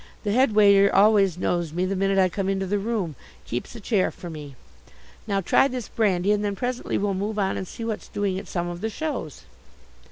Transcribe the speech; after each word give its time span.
The 0.23 0.31
headwaiter 0.31 0.89
always 0.91 1.37
knows 1.37 1.73
me 1.73 1.85
the 1.85 1.95
minute 1.95 2.17
I 2.17 2.27
come 2.27 2.49
into 2.49 2.65
the 2.65 2.79
room 2.79 3.13
keeps 3.45 3.75
a 3.75 3.79
chair 3.79 4.09
for 4.09 4.31
me. 4.31 4.55
Now 5.27 5.41
try 5.41 5.67
this 5.67 5.89
brandy 5.89 6.31
and 6.31 6.43
then 6.43 6.55
presently 6.55 6.97
we'll 6.97 7.13
move 7.13 7.37
on 7.37 7.55
and 7.55 7.67
see 7.67 7.85
what's 7.85 8.07
doing 8.07 8.39
at 8.39 8.47
some 8.47 8.67
of 8.67 8.81
the 8.81 8.89
shows." 8.89 9.43